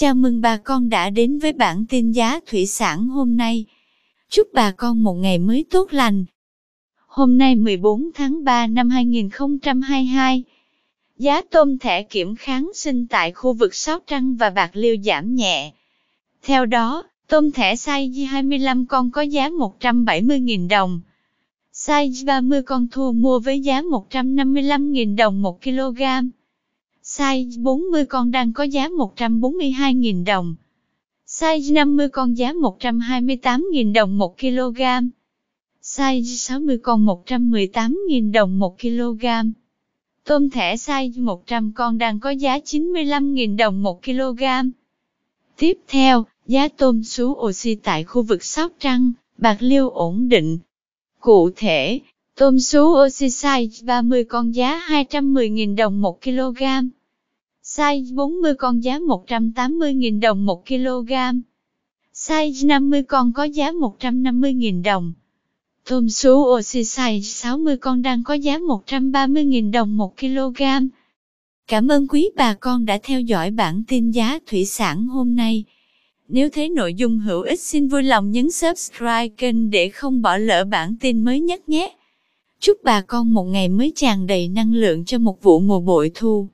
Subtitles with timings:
[0.00, 3.64] Chào mừng bà con đã đến với bản tin giá thủy sản hôm nay.
[4.30, 6.24] Chúc bà con một ngày mới tốt lành.
[7.06, 10.44] Hôm nay 14 tháng 3 năm 2022,
[11.16, 15.34] giá tôm thẻ kiểm kháng sinh tại khu vực Sóc Trăng và Bạc Liêu giảm
[15.34, 15.72] nhẹ.
[16.42, 21.00] Theo đó, tôm thẻ size 25 con có giá 170.000 đồng.
[21.74, 26.02] Size 30 con thu mua với giá 155.000 đồng 1 kg.
[27.18, 30.54] Size 40 con đang có giá 142.000 đồng.
[31.26, 34.80] Size 50 con giá 128.000 đồng 1 kg.
[35.82, 39.26] Size 60 con 118.000 đồng 1 kg.
[40.24, 44.42] Tôm thẻ size 100 con đang có giá 95.000 đồng 1 kg.
[45.56, 50.58] Tiếp theo, giá tôm sú oxy tại khu vực Sóc Trăng, Bạc Liêu ổn định.
[51.20, 52.00] Cụ thể,
[52.36, 56.62] tôm sú oxy size 30 con giá 210.000 đồng 1 kg.
[57.76, 61.12] Size 40 con giá 180.000 đồng 1 kg.
[62.14, 65.12] Size 50 con có giá 150.000 đồng.
[65.88, 70.62] Tôm sú oxy size 60 con đang có giá 130.000 đồng 1 kg.
[71.66, 75.64] Cảm ơn quý bà con đã theo dõi bản tin giá thủy sản hôm nay.
[76.28, 80.36] Nếu thấy nội dung hữu ích xin vui lòng nhấn subscribe kênh để không bỏ
[80.36, 81.96] lỡ bản tin mới nhất nhé.
[82.60, 86.10] Chúc bà con một ngày mới tràn đầy năng lượng cho một vụ mùa bội
[86.14, 86.48] thu.